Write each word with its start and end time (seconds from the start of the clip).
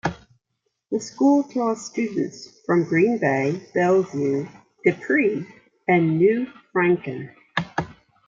The 0.89 0.99
school 0.99 1.43
draws 1.43 1.85
students 1.85 2.59
from 2.65 2.85
Green 2.85 3.19
Bay, 3.19 3.61
Bellevue, 3.75 4.47
De 4.83 4.93
Pere, 4.93 5.45
and 5.87 6.17
New 6.17 6.47
Franken. 6.73 7.29